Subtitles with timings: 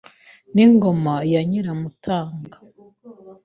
[0.53, 2.57] N'ingoma ya Nyiramutaga